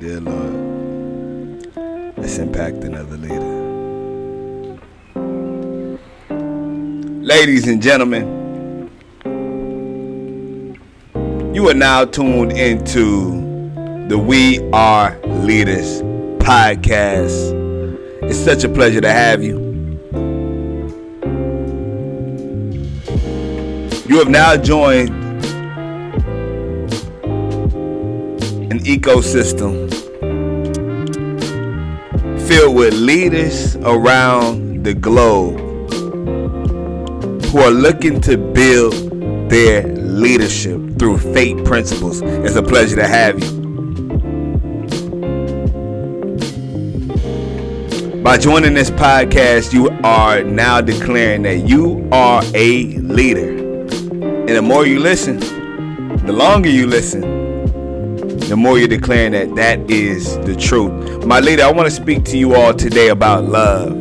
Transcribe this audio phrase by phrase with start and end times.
[0.00, 1.76] Dear Lord,
[2.16, 3.58] let's impact another leader.
[7.22, 8.88] Ladies and gentlemen,
[11.54, 16.00] you are now tuned into the We Are Leaders
[16.40, 17.52] podcast.
[18.22, 19.58] It's such a pleasure to have you.
[24.08, 25.10] You have now joined
[28.72, 29.89] an ecosystem
[32.50, 35.56] filled with leaders around the globe
[37.44, 38.92] who are looking to build
[39.48, 42.20] their leadership through faith principles.
[42.22, 43.60] It's a pleasure to have you.
[48.20, 53.50] By joining this podcast, you are now declaring that you are a leader.
[53.50, 55.38] And the more you listen,
[56.26, 57.39] the longer you listen,
[58.50, 61.24] the more you're declaring that that is the truth.
[61.24, 63.92] My leader, I want to speak to you all today about love.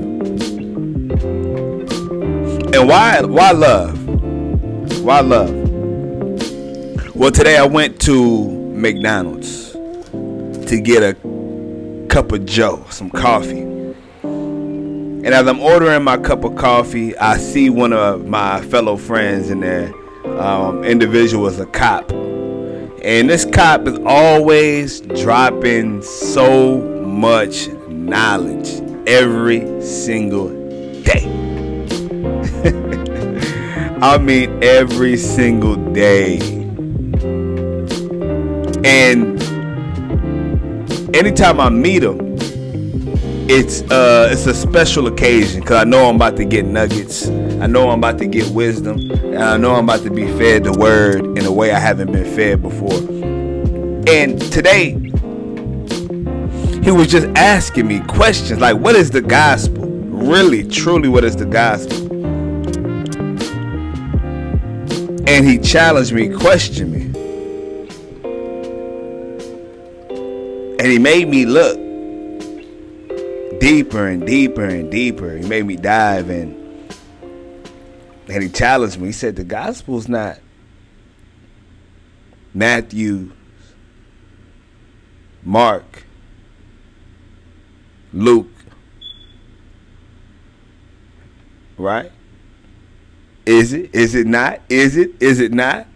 [2.72, 4.08] And why why love?
[5.04, 5.54] Why love?
[7.16, 11.14] Well, today I went to McDonald's to get a
[12.10, 13.62] cup of joe, some coffee.
[14.24, 19.52] And as I'm ordering my cup of coffee, I see one of my fellow friends
[19.52, 19.94] in there.
[20.42, 22.12] Um, individual is a cop.
[23.02, 30.50] And this cop is always dropping so much knowledge every single
[31.04, 31.24] day.
[34.02, 36.40] I mean, every single day.
[38.84, 39.42] And
[41.16, 42.29] anytime I meet him,
[43.50, 47.28] it's uh it's a special occasion because I know I'm about to get nuggets.
[47.28, 50.66] I know I'm about to get wisdom, and I know I'm about to be fed
[50.66, 53.00] the word in a way I haven't been fed before.
[54.08, 54.92] And today,
[56.84, 59.88] he was just asking me questions like, "What is the gospel?
[59.88, 61.98] Really, truly, what is the gospel?"
[65.28, 67.06] And he challenged me, questioned me.
[70.80, 71.89] And he made me look
[73.60, 75.38] deeper and deeper and deeper.
[75.38, 76.88] He made me dive in.
[78.30, 79.08] And he challenged me.
[79.08, 80.40] He said, The gospel's not
[82.54, 83.32] Matthew,
[85.44, 86.04] Mark,
[88.14, 88.48] Luke,
[91.78, 92.12] right?
[93.46, 93.94] Is it?
[93.96, 94.62] Is it not?
[94.70, 95.12] Is it?
[95.20, 95.88] Is it not?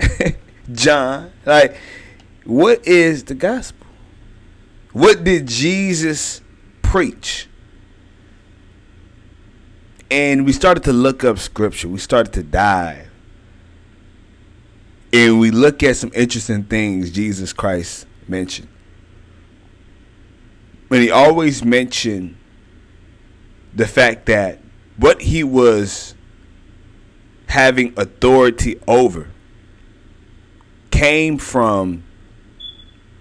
[0.72, 1.32] John.
[1.44, 1.76] Like,
[2.44, 3.86] what is the gospel?
[4.92, 6.40] What did Jesus
[6.94, 7.48] preach?
[10.12, 11.88] And we started to look up scripture.
[11.88, 13.10] We started to dive.
[15.12, 18.68] And we look at some interesting things Jesus Christ mentioned.
[20.88, 22.36] And he always mentioned
[23.74, 24.60] the fact that
[24.96, 26.14] what he was
[27.48, 29.32] having authority over
[30.92, 32.04] came from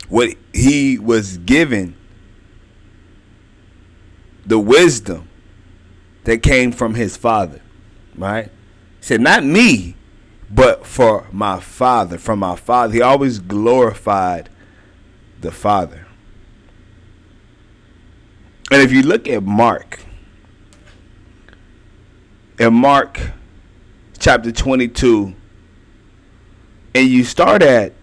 [0.09, 1.95] what he was given
[4.45, 5.27] the wisdom
[6.23, 7.61] that came from his father
[8.15, 8.45] right?
[8.99, 9.95] He said not me
[10.49, 12.17] but for my father.
[12.17, 12.93] From my father.
[12.93, 14.49] He always glorified
[15.41, 16.05] the father.
[18.71, 19.99] And if you look at mark
[22.59, 23.19] in mark
[24.19, 25.35] chapter 22
[26.95, 27.93] and you start at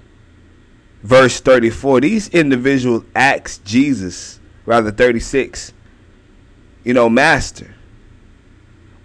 [1.03, 5.73] verse 34 these individuals asked jesus rather 36
[6.85, 7.75] you know master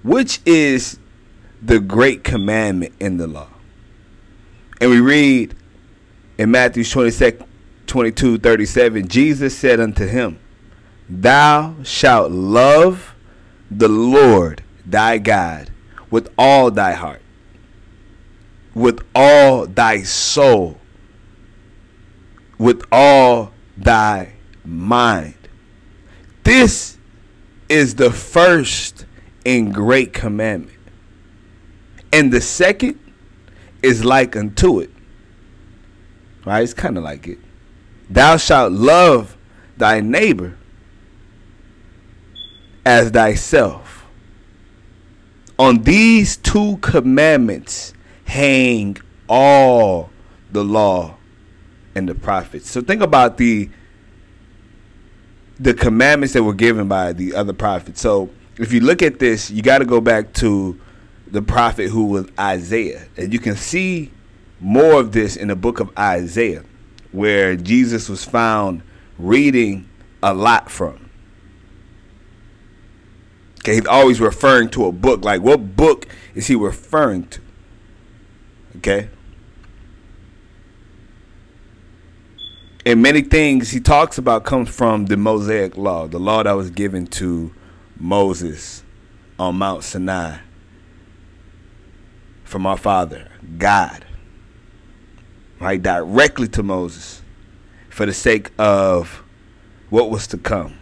[0.03, 0.99] which is
[1.61, 3.49] the great commandment in the law
[4.79, 5.55] and we read
[6.37, 7.43] in matthew 22
[7.87, 10.39] 22 37 jesus said unto him
[11.09, 13.15] thou shalt love
[13.71, 15.71] the lord thy god
[16.15, 17.21] with all thy heart,
[18.73, 20.77] with all thy soul,
[22.57, 24.33] with all thy
[24.63, 25.35] mind.
[26.43, 26.94] This
[27.69, 29.05] is the first
[29.45, 30.77] and great commandment.
[32.11, 32.99] And the second
[33.83, 34.89] is like unto it.
[36.45, 36.63] Right?
[36.63, 37.39] It's kind of like it.
[38.09, 39.35] Thou shalt love
[39.77, 40.57] thy neighbor
[42.85, 44.05] as thyself.
[45.57, 47.93] On these two commandments
[48.25, 48.97] hang
[49.27, 50.09] all
[50.51, 51.15] the law
[51.95, 52.69] and the prophets.
[52.69, 53.69] So think about the
[55.59, 58.01] the commandments that were given by the other prophets.
[58.01, 60.79] So if you look at this, you got to go back to
[61.27, 63.07] the prophet who was Isaiah.
[63.17, 64.11] And you can see
[64.59, 66.63] more of this in the book of Isaiah,
[67.11, 68.83] where Jesus was found
[69.17, 69.89] reading
[70.21, 71.09] a lot from.
[73.59, 75.23] Okay, he's always referring to a book.
[75.23, 77.41] Like, what book is he referring to?
[78.77, 79.09] Okay.
[82.85, 86.69] And many things he talks about comes from the Mosaic law, the law that was
[86.69, 87.51] given to
[87.97, 88.83] Moses
[89.39, 90.37] on Mount Sinai
[92.43, 93.27] from our Father,
[93.57, 94.05] God.
[95.59, 95.81] Right?
[95.81, 97.23] Directly to Moses
[97.89, 99.23] for the sake of
[99.89, 100.77] what was to come.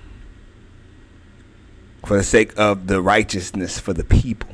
[2.05, 4.49] For the sake of the righteousness for the people.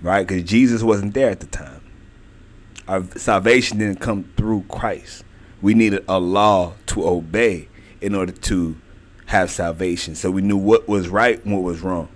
[0.00, 0.24] Right?
[0.24, 1.82] Because Jesus wasn't there at the time.
[2.86, 5.24] Our salvation didn't come through Christ.
[5.62, 7.68] We needed a law to obey
[8.00, 8.76] in order to
[9.26, 10.14] have salvation.
[10.14, 12.08] So we knew what was right and what was wrong.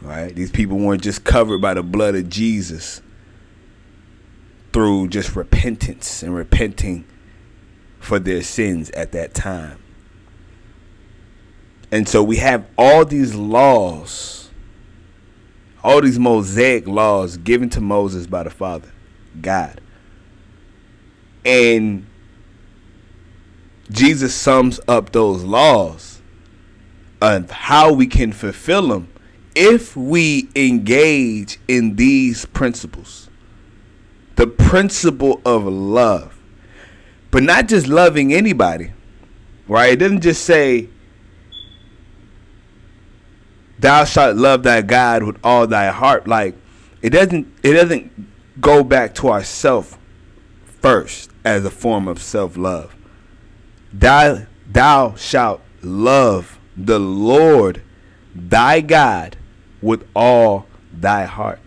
[0.00, 0.34] Right?
[0.34, 3.02] These people weren't just covered by the blood of Jesus
[4.72, 7.04] through just repentance and repenting
[8.00, 9.78] for their sins at that time.
[11.92, 14.48] And so we have all these laws,
[15.84, 18.90] all these Mosaic laws given to Moses by the Father,
[19.40, 19.81] God.
[21.44, 22.06] And
[23.90, 26.20] Jesus sums up those laws
[27.20, 29.08] of how we can fulfill them
[29.54, 33.28] if we engage in these principles.
[34.36, 36.38] The principle of love.
[37.30, 38.92] But not just loving anybody.
[39.68, 39.92] Right?
[39.92, 40.88] It doesn't just say
[43.78, 46.26] thou shalt love thy God with all thy heart.
[46.26, 46.56] Like
[47.02, 48.10] it doesn't it doesn't
[48.60, 49.98] go back to ourself
[50.64, 52.94] first as a form of self love.
[53.92, 57.82] Thou thou shalt love the Lord
[58.34, 59.36] thy God
[59.80, 61.60] with all thy heart.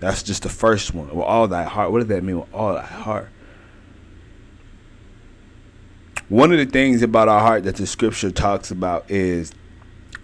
[0.00, 1.14] That's just the first one.
[1.14, 1.92] With all thy heart.
[1.92, 2.40] What does that mean?
[2.40, 3.28] With all thy heart.
[6.28, 9.52] One of the things about our heart that the scripture talks about is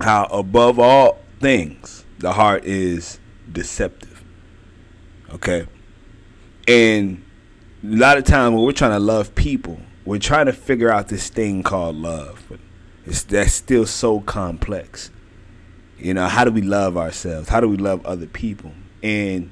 [0.00, 3.20] how above all things the heart is
[3.52, 4.24] deceptive.
[5.34, 5.66] Okay?
[6.66, 7.22] And
[7.82, 11.08] a lot of times when we're trying to love people, we're trying to figure out
[11.08, 12.44] this thing called love.
[12.48, 12.60] But
[13.06, 15.10] it's that's still so complex.
[15.98, 17.48] You know, how do we love ourselves?
[17.48, 18.72] How do we love other people?
[19.02, 19.50] And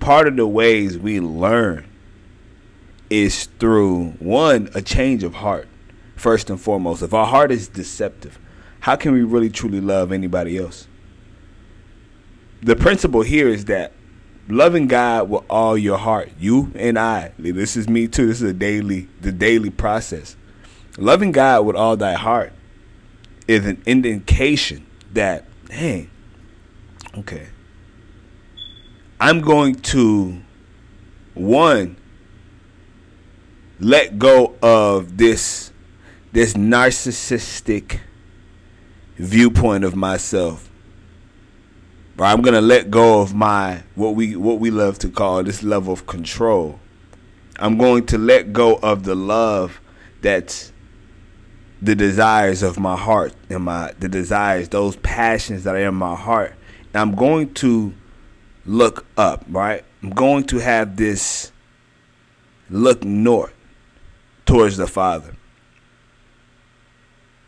[0.00, 1.88] part of the ways we learn
[3.10, 5.68] is through one, a change of heart,
[6.16, 7.02] first and foremost.
[7.02, 8.38] If our heart is deceptive,
[8.80, 10.88] how can we really truly love anybody else?
[12.62, 13.92] The principle here is that
[14.48, 18.26] loving God with all your heart, you and I, this is me too.
[18.26, 20.36] This is a daily, the daily process.
[20.96, 22.52] Loving God with all thy heart
[23.48, 26.08] is an indication that, hey,
[27.18, 27.48] okay,
[29.20, 30.40] I'm going to
[31.34, 31.96] one
[33.80, 35.72] let go of this
[36.32, 38.00] this narcissistic
[39.16, 40.68] viewpoint of myself.
[42.16, 45.62] But I'm gonna let go of my what we what we love to call this
[45.62, 46.78] level of control.
[47.58, 49.80] I'm going to let go of the love
[50.20, 50.72] that's
[51.82, 56.14] the desires of my heart and my the desires, those passions that are in my
[56.14, 56.54] heart.
[56.92, 57.92] And I'm going to
[58.64, 59.84] look up, right?
[60.02, 61.52] I'm going to have this
[62.70, 63.54] look north
[64.46, 65.34] towards the Father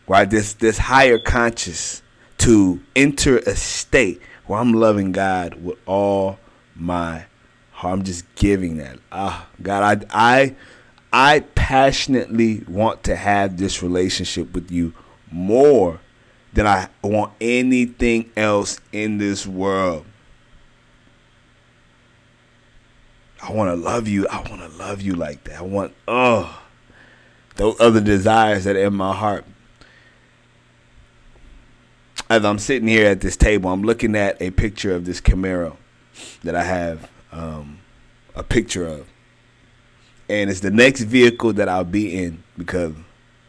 [0.07, 0.29] right?
[0.29, 2.01] This this higher conscious
[2.39, 6.39] to enter a state where I'm loving God with all
[6.75, 7.25] my
[7.71, 7.93] heart.
[7.93, 8.99] I'm just giving that.
[9.11, 10.55] Ah, God, I I
[11.13, 14.93] I passionately want to have this relationship with you
[15.31, 15.99] more
[16.53, 20.05] than I want anything else in this world.
[23.41, 24.27] I want to love you.
[24.27, 25.59] I want to love you like that.
[25.59, 26.61] I want, oh,
[27.55, 29.45] those other desires that are in my heart
[32.29, 35.77] as I'm sitting here at this table, I'm looking at a picture of this Camaro
[36.43, 37.79] that I have um,
[38.35, 39.07] a picture of,
[40.29, 42.93] and it's the next vehicle that I'll be in because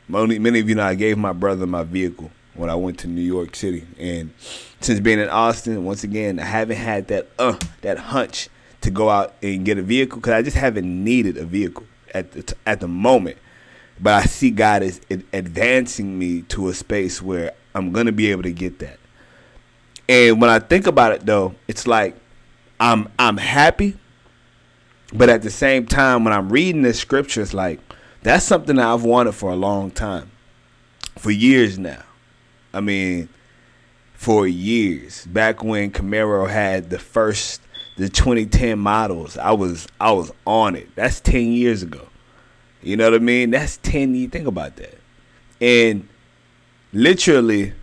[0.09, 3.09] many, many of you know I gave my brother my vehicle when I went to
[3.09, 4.33] New York City, and
[4.81, 8.49] since being in Austin, once again, I haven't had that uh that hunch
[8.81, 12.33] to go out and get a vehicle because I just haven't needed a vehicle at
[12.33, 13.39] the t- at the moment.
[14.01, 15.01] But I see God is
[15.33, 18.99] advancing me to a space where I'm gonna be able to get that.
[20.09, 22.17] And when I think about it though, it's like
[22.81, 23.97] I'm I'm happy,
[25.13, 27.81] but at the same time when I'm reading this scripture, it's like
[28.23, 30.31] that's something that I've wanted for a long time.
[31.19, 32.03] For years now.
[32.73, 33.29] I mean,
[34.15, 35.27] for years.
[35.27, 37.61] Back when Camaro had the first
[37.97, 40.89] the 2010 models, I was I was on it.
[40.95, 42.09] That's 10 years ago.
[42.83, 43.51] You know what I mean?
[43.51, 44.99] That's 10 you Think about that.
[45.61, 46.09] And
[46.93, 47.75] literally,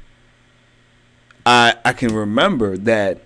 [1.45, 3.21] I I can remember that.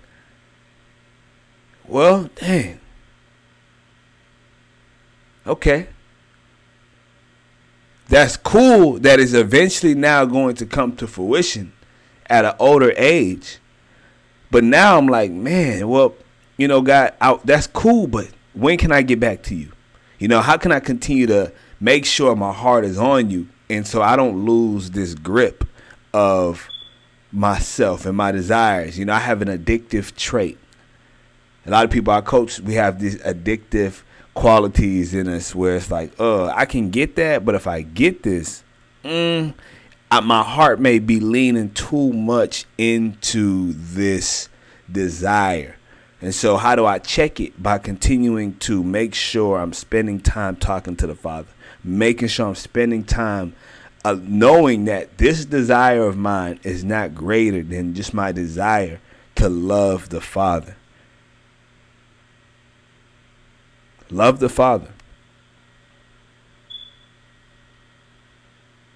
[1.86, 2.80] Well, dang.
[5.46, 5.88] Okay.
[8.08, 11.72] That's cool that is eventually now going to come to fruition
[12.26, 13.58] at an older age.
[14.50, 16.14] But now I'm like, man, well,
[16.56, 19.70] you know, God, I, that's cool, but when can I get back to you?
[20.18, 23.86] You know, how can I continue to make sure my heart is on you and
[23.86, 25.64] so I don't lose this grip
[26.12, 26.68] of
[27.32, 28.98] myself and my desires.
[28.98, 30.58] You know, I have an addictive trait.
[31.66, 34.02] A lot of people I coach, we have these addictive
[34.34, 38.22] qualities in us where it's like, oh, I can get that, but if I get
[38.22, 38.64] this,
[39.04, 39.54] mm,
[40.10, 44.48] I, my heart may be leaning too much into this
[44.90, 45.76] desire.
[46.22, 47.62] And so, how do I check it?
[47.62, 51.48] By continuing to make sure I'm spending time talking to the Father,
[51.82, 53.54] making sure I'm spending time
[54.04, 59.00] uh, knowing that this desire of mine is not greater than just my desire
[59.34, 60.76] to love the Father.
[64.10, 64.88] Love the Father.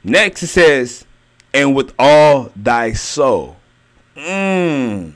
[0.02, 1.06] Next it says,
[1.52, 3.56] and with all thy soul.
[4.16, 5.14] Mmm.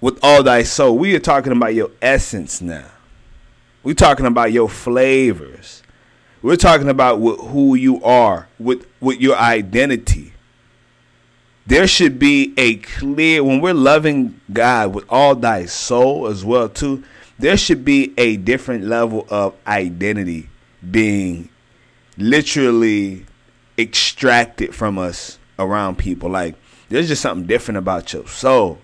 [0.00, 0.96] With all thy soul.
[0.98, 2.86] We are talking about your essence now.
[3.82, 5.82] We're talking about your flavors.
[6.46, 10.32] We're talking about who you are, with with your identity.
[11.66, 16.68] There should be a clear when we're loving God with all thy soul as well
[16.68, 17.02] too.
[17.36, 20.48] There should be a different level of identity
[20.88, 21.48] being
[22.16, 23.26] literally
[23.76, 26.30] extracted from us around people.
[26.30, 26.54] Like
[26.90, 28.78] there's just something different about your soul.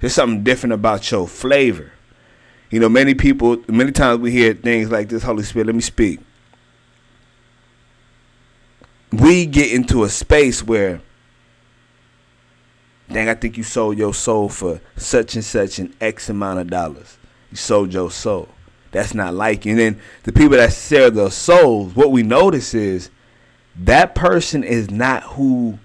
[0.00, 1.92] There's something different about your flavor.
[2.70, 5.24] You know, many people, many times we hear things like this.
[5.24, 6.18] Holy Spirit, let me speak
[9.12, 11.00] we get into a space where
[13.10, 16.68] dang i think you sold your soul for such and such an x amount of
[16.68, 17.18] dollars.
[17.50, 18.48] You sold your soul.
[18.92, 19.72] That's not like you.
[19.72, 23.10] And then the people that sell their souls what we notice is
[23.76, 25.78] that person is not who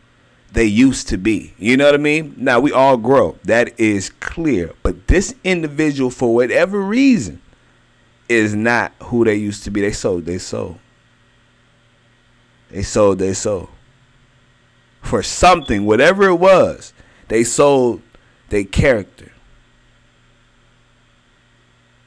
[0.53, 1.53] they used to be.
[1.57, 2.34] You know what i mean?
[2.38, 3.38] Now we all grow.
[3.43, 4.74] That is clear.
[4.81, 7.41] But this individual for whatever reason
[8.29, 9.81] is not who they used to be.
[9.81, 10.79] They sold their soul
[12.69, 13.69] they sold their soul.
[15.01, 16.93] For something, whatever it was,
[17.27, 18.01] they sold
[18.50, 19.31] their character.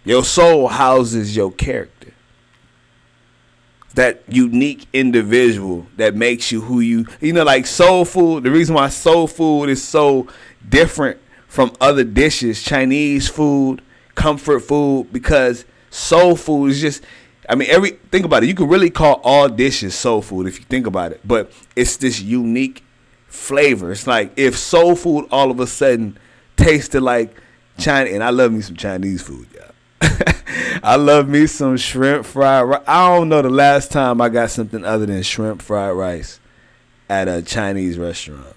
[0.05, 2.13] Your soul houses your character.
[3.95, 8.45] That unique individual that makes you who you, you know, like soul food.
[8.45, 10.29] The reason why soul food is so
[10.67, 13.83] different from other dishes, Chinese food,
[14.15, 17.03] comfort food, because soul food is just
[17.51, 18.47] I mean, every think about it.
[18.47, 21.97] You can really call all dishes soul food if you think about it, but it's
[21.97, 22.85] this unique
[23.27, 23.91] flavor.
[23.91, 26.17] It's like if soul food all of a sudden
[26.57, 27.35] tasted like
[27.77, 29.73] China, and I love me some Chinese food, y'all.
[30.85, 32.85] I love me some shrimp fried rice.
[32.87, 36.39] I don't know the last time I got something other than shrimp fried rice
[37.09, 38.55] at a Chinese restaurant.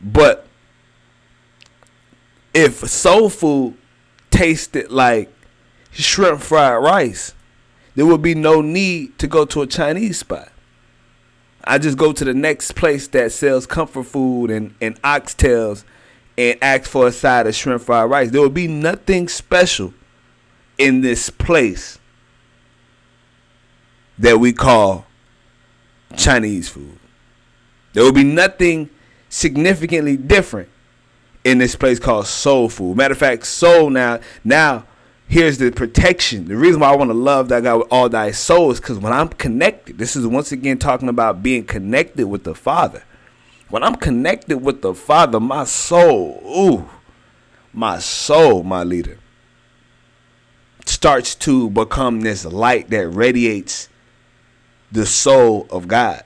[0.00, 0.46] But
[2.54, 3.76] if soul food
[4.30, 5.30] tasted like
[5.90, 7.34] shrimp fried rice,
[7.94, 10.50] there would be no need to go to a Chinese spot.
[11.64, 15.84] I just go to the next place that sells comfort food and, and oxtails
[16.36, 18.30] and ask for a side of shrimp fried rice.
[18.30, 19.94] There would be nothing special
[20.78, 21.98] in this place
[24.18, 25.06] that we call
[26.16, 26.98] Chinese food.
[27.92, 28.90] There would be nothing
[29.28, 30.68] significantly different
[31.44, 32.96] in this place called soul food.
[32.96, 34.84] Matter of fact, soul now now
[35.32, 36.44] here's the protection.
[36.44, 38.98] The reason why I want to love that guy with all thy soul is because
[38.98, 43.02] when I'm connected, this is once again talking about being connected with the Father.
[43.70, 46.90] When I'm connected with the Father, my soul, ooh,
[47.72, 49.18] my soul, my leader,
[50.84, 53.88] starts to become this light that radiates
[54.90, 56.24] the soul of God.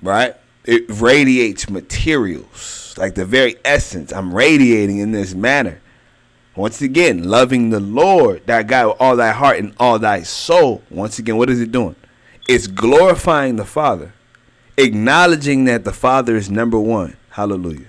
[0.00, 0.36] Right?
[0.64, 4.12] It radiates materials like the very essence.
[4.12, 5.80] I'm radiating in this manner.
[6.56, 10.82] Once again, loving the Lord, that guy with all thy heart and all thy soul.
[10.88, 11.96] Once again, what is it doing?
[12.48, 14.12] It's glorifying the Father,
[14.76, 17.16] acknowledging that the Father is number one.
[17.30, 17.88] Hallelujah.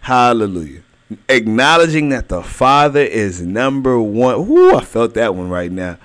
[0.00, 0.82] Hallelujah.
[1.28, 4.34] Acknowledging that the Father is number one.
[4.34, 5.98] Ooh, I felt that one right now.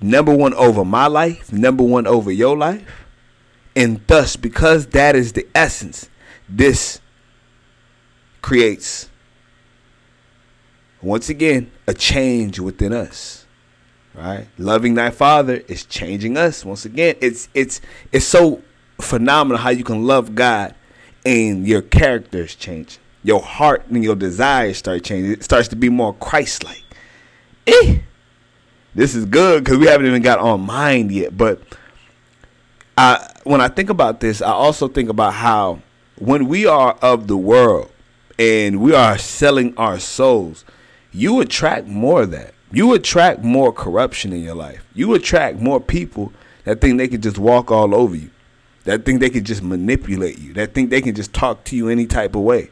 [0.00, 3.01] Number one over my life, number one over your life.
[3.74, 6.10] And thus, because that is the essence,
[6.48, 7.00] this
[8.42, 9.08] creates
[11.02, 13.44] once again, a change within us.
[14.14, 14.46] Right?
[14.56, 16.64] Loving thy father is changing us.
[16.64, 17.80] Once again, it's it's
[18.12, 18.62] it's so
[19.00, 20.74] phenomenal how you can love God
[21.24, 22.98] and your characters change.
[23.24, 25.32] Your heart and your desires start changing.
[25.32, 26.82] It starts to be more Christ like.
[27.66, 27.98] Eh.
[28.94, 31.36] This is good because we haven't even got on mind yet.
[31.36, 31.62] But
[32.98, 35.80] I when I think about this, I also think about how
[36.18, 37.90] when we are of the world
[38.38, 40.64] and we are selling our souls,
[41.12, 42.54] you attract more of that.
[42.70, 44.84] You attract more corruption in your life.
[44.94, 46.32] You attract more people
[46.64, 48.30] that think they can just walk all over you.
[48.84, 50.54] That think they can just manipulate you.
[50.54, 52.70] That think they can just talk to you any type of way.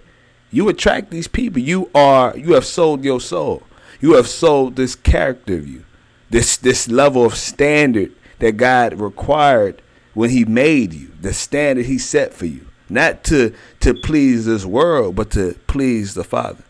[0.51, 1.61] You attract these people.
[1.61, 3.63] You are you have sold your soul.
[4.01, 5.85] You have sold this character of you.
[6.31, 9.83] This this level of standard that God required
[10.15, 11.13] when he made you.
[11.21, 12.67] The standard he set for you.
[12.89, 16.65] Not to to please this world, but to please the Father.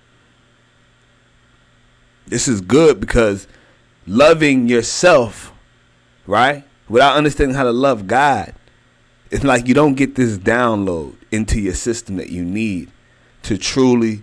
[2.27, 3.49] This is good because
[4.07, 5.53] loving yourself,
[6.27, 6.65] right?
[6.89, 8.55] Without understanding how to love God,
[9.31, 12.91] it's like you don't get this download into your system that you need
[13.45, 14.23] to truly,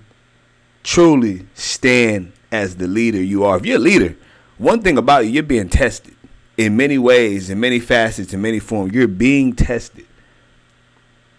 [0.84, 3.58] truly stand as the leader you are.
[3.58, 4.16] If you're a leader,
[4.58, 6.16] one thing about you, you're being tested
[6.58, 8.94] in many ways, in many facets, in many forms.
[8.94, 10.06] You're being tested.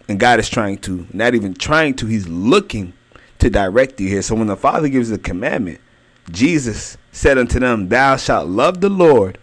[0.07, 2.93] And God is trying to, not even trying to, He's looking
[3.37, 4.21] to direct you here.
[4.21, 5.79] So when the Father gives the commandment,
[6.31, 9.37] Jesus said unto them, Thou shalt love the Lord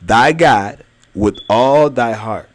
[0.00, 2.50] thy God with all thy heart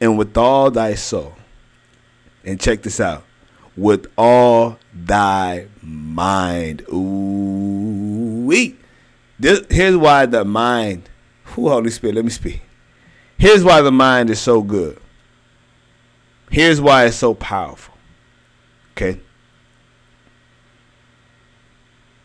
[0.00, 1.34] and with all thy soul.
[2.44, 3.24] And check this out
[3.76, 6.84] with all thy mind.
[6.92, 8.80] Ooh, wait.
[9.44, 11.10] This, here's why the mind,
[11.44, 12.62] who Holy Spirit, let me speak.
[13.36, 14.98] Here's why the mind is so good.
[16.50, 17.94] Here's why it's so powerful.
[18.92, 19.20] Okay.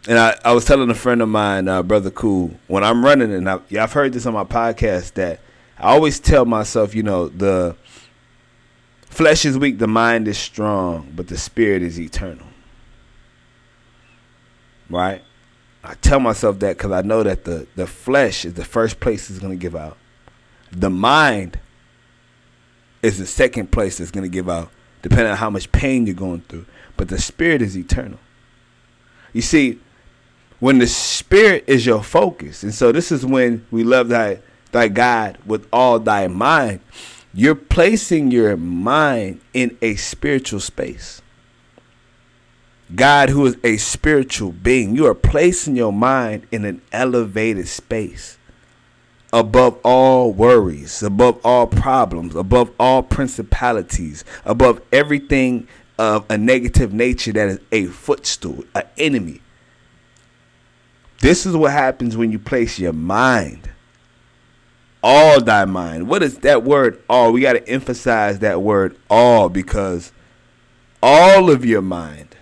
[0.07, 3.33] And I, I was telling a friend of mine, uh, Brother Cool, when I'm running,
[3.33, 5.41] and I, I've heard this on my podcast, that
[5.77, 7.75] I always tell myself, you know, the
[9.01, 12.47] flesh is weak, the mind is strong, but the spirit is eternal.
[14.89, 15.21] Right?
[15.89, 19.27] I tell myself that because I know that the, the flesh is the first place
[19.31, 19.97] it's going to give out.
[20.71, 21.59] The mind
[23.01, 24.69] is the second place it's going to give out,
[25.01, 26.67] depending on how much pain you're going through.
[26.95, 28.19] But the spirit is eternal.
[29.33, 29.79] You see,
[30.59, 34.89] when the spirit is your focus, and so this is when we love thy thy
[34.89, 36.81] God with all thy mind,
[37.33, 41.23] you're placing your mind in a spiritual space.
[42.95, 48.37] God, who is a spiritual being, you are placing your mind in an elevated space
[49.31, 55.67] above all worries, above all problems, above all principalities, above everything
[55.99, 59.41] of a negative nature that is a footstool, an enemy.
[61.19, 63.69] This is what happens when you place your mind,
[65.03, 66.07] all thy mind.
[66.07, 67.33] What is that word all?
[67.33, 70.13] We got to emphasize that word all because
[71.03, 72.37] all of your mind,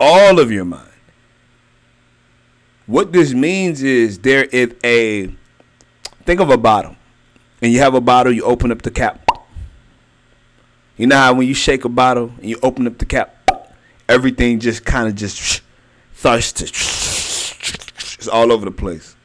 [0.00, 0.88] all of your mind.
[2.86, 5.32] What this means is there is a,
[6.24, 6.96] think of a bottle.
[7.62, 9.28] And you have a bottle, you open up the cap.
[10.96, 13.36] You know how when you shake a bottle and you open up the cap,
[14.08, 15.62] everything just kind of just
[16.14, 19.16] starts to it's all over the place.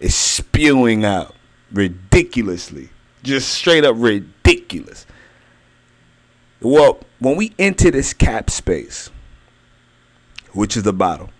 [0.00, 1.36] It's spewing out
[1.70, 2.88] ridiculously.
[3.22, 5.06] Just straight up ridiculous.
[6.60, 9.10] Well, when we enter this cap space,
[10.54, 11.30] which is the bottle,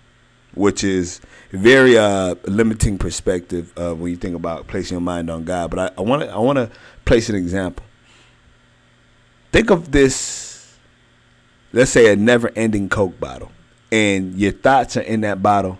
[0.55, 5.45] which is very uh, limiting perspective uh, when you think about placing your mind on
[5.45, 5.71] God.
[5.71, 6.71] But I want to I want to
[7.05, 7.85] place an example.
[9.53, 10.77] Think of this,
[11.73, 13.53] let's say a never-ending Coke bottle,
[13.93, 15.79] and your thoughts are in that bottle,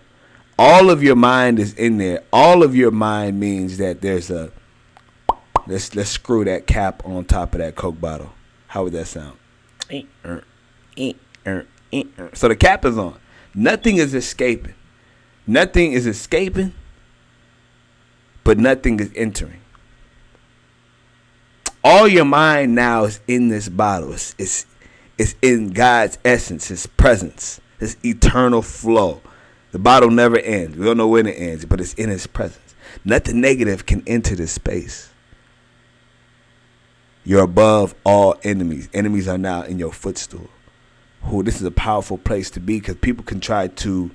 [0.57, 2.23] all of your mind is in there.
[2.31, 4.51] All of your mind means that there's a
[5.67, 8.31] let's let's screw that cap on top of that Coke bottle.
[8.67, 9.37] How would that sound?
[9.89, 10.03] Eh.
[10.23, 10.43] Er.
[10.97, 11.13] Eh.
[11.45, 11.65] Er.
[11.91, 12.03] Eh.
[12.17, 12.29] Er.
[12.33, 13.19] So the cap is on.
[13.55, 14.75] Nothing is escaping.
[15.47, 16.73] Nothing is escaping,
[18.43, 19.61] but nothing is entering.
[21.83, 24.11] All your mind now is in this bottle.
[24.11, 24.65] It's, it's,
[25.17, 29.21] it's in God's essence, His presence, His eternal flow.
[29.71, 30.75] The bottle never ends.
[30.77, 32.75] We don't know when it ends, but it's in His presence.
[33.03, 35.11] Nothing negative can enter this space.
[37.23, 38.89] You're above all enemies.
[38.93, 40.49] Enemies are now in your footstool.
[41.25, 44.11] Who this is a powerful place to be because people can try to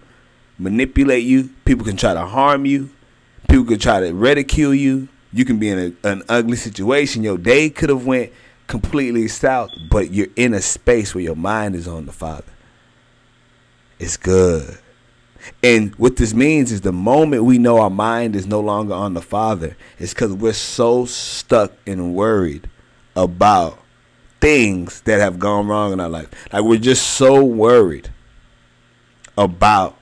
[0.59, 1.51] manipulate you.
[1.65, 2.91] People can try to harm you.
[3.49, 5.09] People can try to ridicule you.
[5.33, 7.23] You can be in a, an ugly situation.
[7.23, 8.33] Your day could have went
[8.67, 12.53] completely south, but you're in a space where your mind is on the Father.
[13.99, 14.79] It's good.
[15.63, 19.15] And what this means is the moment we know our mind is no longer on
[19.15, 22.69] the Father, it's because we're so stuck and worried
[23.17, 23.79] about
[24.41, 26.29] things that have gone wrong in our life.
[26.53, 28.11] Like we're just so worried
[29.37, 29.97] about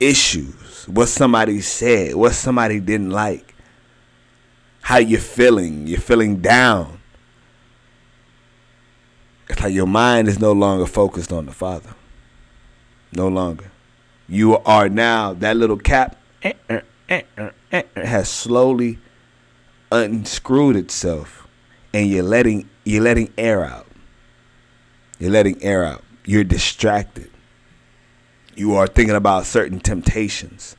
[0.00, 3.54] issues, what somebody said, what somebody didn't like,
[4.82, 7.00] how you're feeling, you're feeling down.
[9.48, 11.94] It's like your mind is no longer focused on the Father.
[13.12, 13.70] No longer.
[14.28, 17.22] You are now that little cap eh, eh,
[17.72, 18.98] eh, has slowly
[19.90, 21.48] unscrewed itself
[21.94, 23.86] and you're letting you're letting air out.
[25.18, 26.02] You're letting air out.
[26.24, 27.30] You're distracted.
[28.54, 30.74] You are thinking about certain temptations.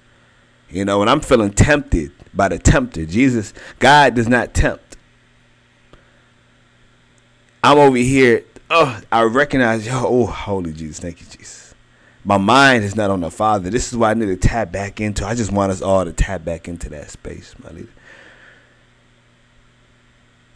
[0.71, 3.05] You know, and I'm feeling tempted by the tempter.
[3.05, 4.97] Jesus, God does not tempt.
[7.63, 8.43] I'm over here.
[8.71, 10.99] Oh, I recognize, yo, oh, holy Jesus.
[10.99, 11.75] Thank you, Jesus.
[12.23, 13.69] My mind is not on the Father.
[13.69, 15.25] This is why I need to tap back into.
[15.25, 17.89] I just want us all to tap back into that space, my leader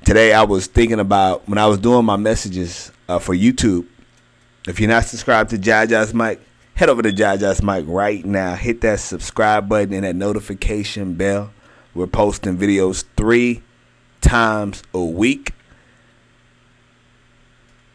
[0.05, 3.87] today I was thinking about when I was doing my messages uh, for YouTube.
[4.67, 6.41] If you're not subscribed to Jaja's Mic,
[6.75, 8.55] head over to Jaja's Mic right now.
[8.55, 11.53] Hit that subscribe button and that notification bell.
[11.93, 13.63] We're posting videos three
[14.21, 15.53] times a week.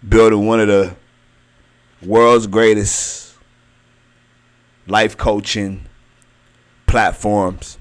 [0.08, 0.96] Building one of the
[2.02, 3.34] world's greatest
[4.86, 5.86] life coaching
[6.86, 7.76] platforms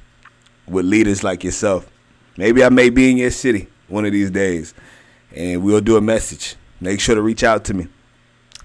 [0.68, 1.90] with leaders like yourself.
[2.36, 4.74] Maybe I may be in your city one of these days,
[5.36, 6.56] and we'll do a message.
[6.80, 7.88] Make sure to reach out to me,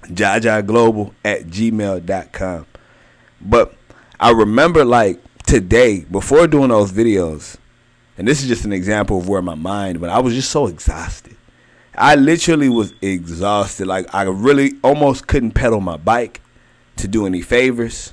[0.03, 2.67] jajaglobal at gmail.com.
[3.41, 3.75] But
[4.21, 7.57] I remember like today, before doing those videos,
[8.19, 10.67] and this is just an example of where my mind, but I was just so
[10.67, 11.37] exhausted.
[11.95, 13.87] I literally was exhausted.
[13.87, 16.41] Like I really almost couldn't pedal my bike
[16.97, 18.13] to do any favors.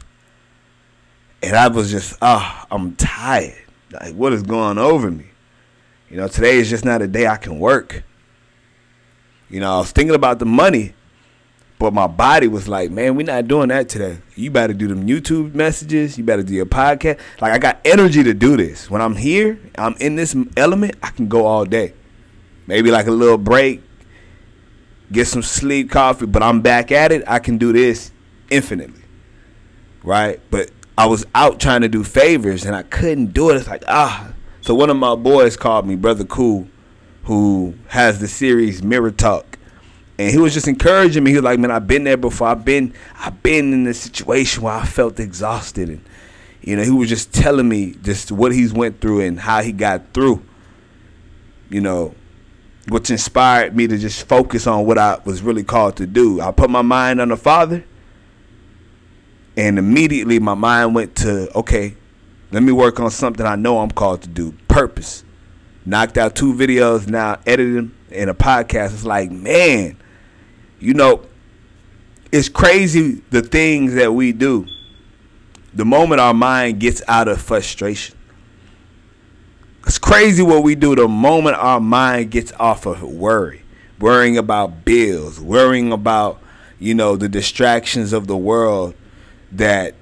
[1.41, 3.65] And I was just, ah, oh, I'm tired.
[3.91, 5.28] Like what is going over me?
[6.09, 8.03] You know, today is just not a day I can work.
[9.49, 10.93] You know, I was thinking about the money,
[11.77, 14.19] but my body was like, man, we're not doing that today.
[14.35, 16.17] You better do them YouTube messages.
[16.17, 17.19] You better do your podcast.
[17.39, 18.89] Like, I got energy to do this.
[18.89, 21.93] When I'm here, I'm in this element, I can go all day.
[22.65, 23.81] Maybe like a little break,
[25.11, 27.23] get some sleep, coffee, but I'm back at it.
[27.27, 28.11] I can do this
[28.49, 29.01] infinitely.
[30.03, 30.39] Right?
[30.49, 33.55] But I was out trying to do favors and I couldn't do it.
[33.55, 34.33] It's like, ah,
[34.69, 36.67] so one of my boys called me, Brother Cool,
[37.23, 39.57] who has the series Mirror Talk.
[40.19, 41.31] And he was just encouraging me.
[41.31, 42.49] He was like, Man, I've been there before.
[42.49, 46.05] I've been I've been in a situation where I felt exhausted and
[46.61, 49.71] you know, he was just telling me just what he's went through and how he
[49.71, 50.43] got through.
[51.71, 52.13] You know,
[52.89, 56.41] which inspired me to just focus on what I was really called to do.
[56.41, 57.83] I put my mind on the Father,
[59.57, 61.95] and immediately my mind went to, okay,
[62.51, 64.53] let me work on something I know I'm called to do.
[64.69, 65.25] Purpose.
[65.85, 68.93] Knocked out two videos, now editing in a podcast.
[68.93, 69.97] It's like, man,
[70.79, 71.25] you know,
[72.31, 74.65] it's crazy the things that we do.
[75.73, 78.17] The moment our mind gets out of frustration.
[79.85, 83.63] It's crazy what we do the moment our mind gets off of worry.
[83.99, 86.41] Worrying about bills, worrying about,
[86.79, 88.95] you know, the distractions of the world
[89.51, 89.95] that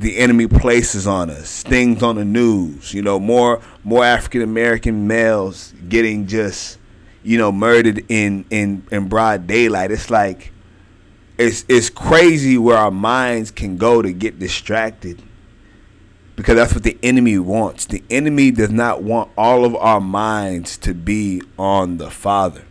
[0.00, 5.06] the enemy places on us, things on the news, you know, more more African American
[5.06, 6.78] males getting just,
[7.22, 9.90] you know, murdered in in in broad daylight.
[9.90, 10.52] It's like
[11.36, 15.22] it's it's crazy where our minds can go to get distracted.
[16.34, 17.84] Because that's what the enemy wants.
[17.84, 22.64] The enemy does not want all of our minds to be on the Father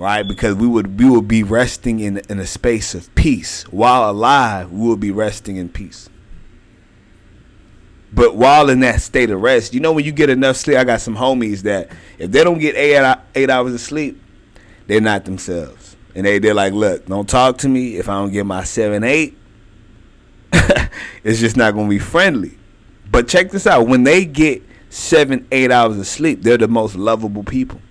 [0.00, 0.26] right?
[0.26, 4.72] Because we would we would be resting in in a space of peace while alive.
[4.72, 6.08] We would be resting in peace.
[8.12, 10.84] But while in that state of rest, you know when you get enough sleep, I
[10.84, 14.20] got some homies that if they don't get eight eight hours of sleep,
[14.86, 18.32] they're not themselves, and they they're like, look, don't talk to me if I don't
[18.32, 19.36] get my seven eight.
[21.22, 22.58] it's just not gonna be friendly.
[23.10, 26.96] But check this out: when they get seven eight hours of sleep, they're the most
[26.96, 27.82] lovable people.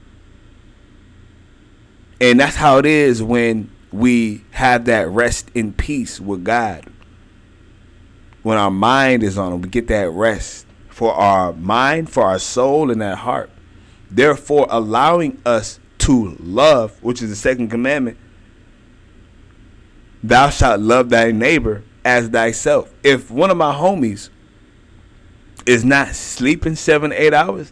[2.21, 6.85] And that's how it is when we have that rest in peace with God.
[8.43, 12.39] When our mind is on him, we get that rest for our mind, for our
[12.39, 13.49] soul, and that heart.
[14.11, 18.17] Therefore, allowing us to love, which is the second commandment,
[20.21, 22.93] thou shalt love thy neighbor as thyself.
[23.03, 24.29] If one of my homies
[25.65, 27.71] is not sleeping seven, eight hours,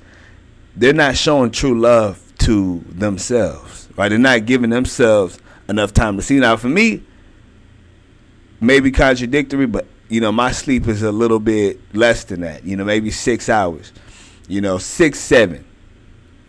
[0.76, 4.10] they're not showing true love to themselves right?
[4.10, 6.40] They're not giving themselves enough time to see.
[6.40, 7.04] Now, for me,
[8.62, 12.64] maybe contradictory, but you know, my sleep is a little bit less than that.
[12.64, 13.92] You know, maybe six hours.
[14.48, 15.66] You know, six, seven.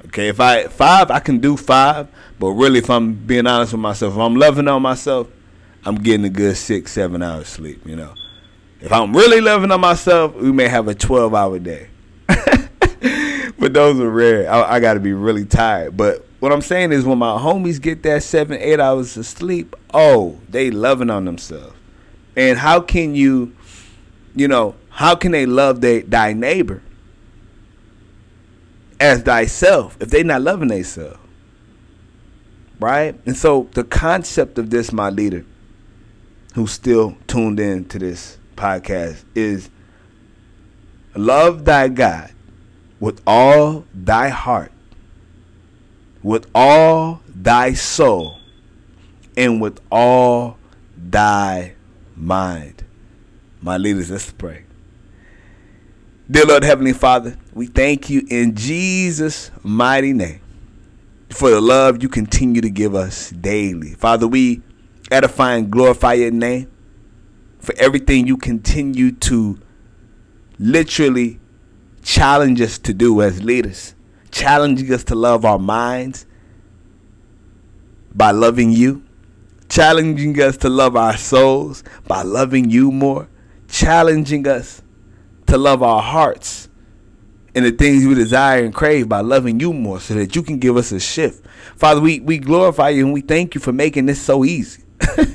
[0.07, 2.09] Okay, if I five, I can do five.
[2.39, 5.29] But really, if I'm being honest with myself, if I'm loving on myself,
[5.85, 7.85] I'm getting a good six, seven hours sleep.
[7.85, 8.15] You know,
[8.81, 11.89] if I'm really loving on myself, we may have a 12 hour day.
[13.59, 14.51] But those are rare.
[14.51, 15.97] I, I got to be really tired.
[15.97, 19.75] But what I'm saying is, when my homies get that seven, eight hours of sleep,
[19.93, 21.75] oh, they loving on themselves.
[22.37, 23.55] And how can you,
[24.37, 26.83] you know, how can they love they, thy neighbor
[29.01, 31.19] as thyself if they not loving themselves?
[32.79, 33.19] Right?
[33.27, 35.45] And so the concept of this, my leader,
[36.55, 39.69] who's still tuned in to this podcast, is
[41.17, 42.33] love thy God
[43.01, 44.73] with all thy heart,
[46.23, 48.39] with all thy soul,
[49.37, 50.59] and with all
[50.97, 51.75] thy
[52.17, 52.85] mind.
[53.61, 54.65] My leaders, let's pray.
[56.31, 60.41] Dear Lord Heavenly Father, we thank you in Jesus' mighty name
[61.31, 63.95] for the love you continue to give us daily.
[63.95, 64.63] Father, we
[65.11, 66.71] edify and glorify your name
[67.61, 69.59] for everything you continue to
[70.59, 71.41] literally
[72.09, 73.95] challenge us to do as leaders,
[74.31, 76.25] challenging us to love our minds
[78.15, 79.05] by loving you,
[79.69, 83.29] challenging us to love our souls by loving you more,
[83.69, 84.81] challenging us
[85.49, 86.71] to love our hearts
[87.55, 90.59] and the things we desire and crave by loving you more so that you can
[90.59, 91.45] give us a shift.
[91.77, 94.83] Father, we, we glorify you and we thank you for making this so easy.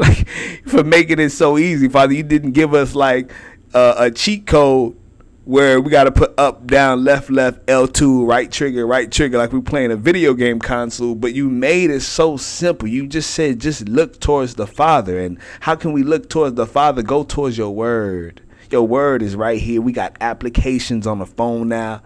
[0.00, 0.26] like
[0.66, 2.14] for making it so easy, Father.
[2.14, 3.30] You didn't give us like
[3.74, 4.96] uh, a cheat code
[5.44, 9.52] where we got to put up, down, left, left, L2, right trigger, right trigger, like
[9.52, 12.86] we're playing a video game console, but you made it so simple.
[12.86, 15.18] You just said, just look towards the Father.
[15.18, 17.02] And how can we look towards the Father?
[17.02, 18.40] Go towards your word.
[18.70, 19.82] Your word is right here.
[19.82, 22.02] We got applications on the phone now.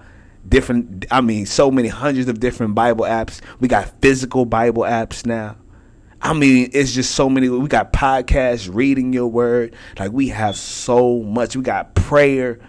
[0.49, 3.41] Different, I mean, so many hundreds of different Bible apps.
[3.61, 5.57] We got physical Bible apps now.
[6.23, 7.51] I mean, it's just so many.
[7.51, 9.75] We got podcasts, reading your word.
[9.99, 11.55] Like, we have so much.
[11.55, 12.61] We got prayer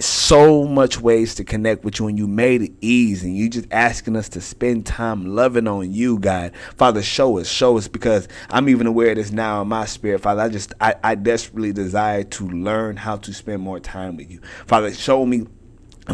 [0.00, 3.66] so much ways to connect with you and you made it easy and you just
[3.72, 6.52] asking us to spend time loving on you god.
[6.76, 10.20] Father show us show us because i'm even aware of this now in my spirit
[10.20, 10.42] father.
[10.42, 14.40] I just i, I desperately desire to learn how to spend more time with you.
[14.66, 15.46] Father show me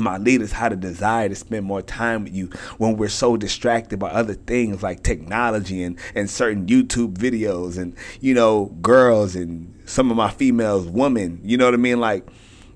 [0.00, 3.98] my leaders how to desire to spend more time with you when we're so distracted
[3.98, 9.72] by other things like technology and, and certain YouTube videos and you know girls and
[9.84, 12.00] some of my females women you know what I mean?
[12.00, 12.26] Like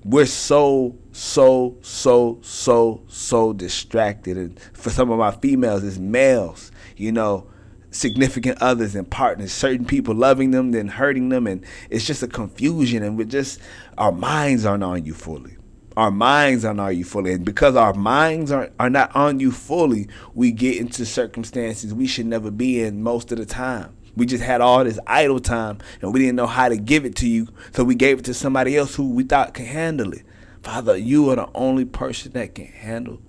[0.03, 4.37] we're so so so so so distracted.
[4.37, 7.47] And for some of my females it's males you know
[7.91, 11.47] significant others and partners certain people loving them then hurting them.
[11.47, 13.03] And it's just a confusion.
[13.03, 13.59] And we're just
[13.97, 15.57] our minds aren't on you fully.
[15.97, 17.33] Our minds aren't on you fully.
[17.33, 22.07] And because our minds are, are not on you fully we get into circumstances we
[22.07, 25.79] should never be in most of the time we just had all this idle time
[26.01, 27.47] and we didn't know how to give it to you.
[27.73, 30.23] So we gave it to somebody else who we thought could handle it.
[30.63, 33.21] Father, you are the only person that can handle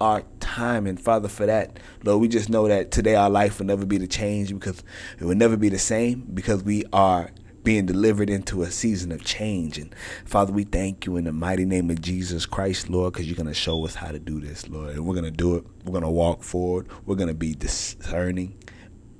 [0.00, 0.86] our time.
[0.86, 3.98] And Father, for that, Lord, we just know that today our life will never be
[3.98, 4.82] the change because
[5.18, 7.30] it will never be the same because we are
[7.62, 9.78] being delivered into a season of change.
[9.78, 9.94] And
[10.26, 13.46] Father, we thank you in the mighty name of Jesus Christ, Lord, because you're going
[13.46, 14.90] to show us how to do this, Lord.
[14.90, 15.64] And we're going to do it.
[15.84, 16.88] We're going to walk forward.
[17.06, 18.58] We're going to be discerning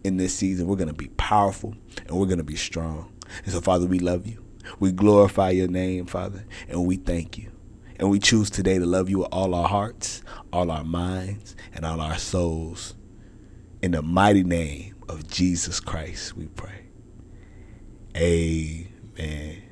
[0.04, 0.68] in this season.
[0.68, 1.74] We're going to be powerful
[2.06, 3.12] and we're going to be strong.
[3.44, 4.44] And so, Father, we love you.
[4.78, 7.50] We glorify your name, Father, and we thank you.
[7.96, 11.84] And we choose today to love you with all our hearts, all our minds, and
[11.84, 12.94] all our souls.
[13.82, 16.86] In the mighty name of Jesus Christ, we pray.
[18.16, 19.63] Amen.